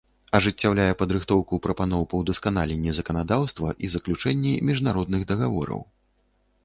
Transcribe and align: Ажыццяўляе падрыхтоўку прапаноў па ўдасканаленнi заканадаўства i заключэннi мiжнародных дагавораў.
Ажыццяўляе 0.37 0.87
падрыхтоўку 1.01 1.59
прапаноў 1.65 2.07
па 2.13 2.21
ўдасканаленнi 2.23 2.95
заканадаўства 3.01 3.75
i 3.89 3.93
заключэннi 3.97 4.57
мiжнародных 4.71 5.21
дагавораў. 5.35 5.89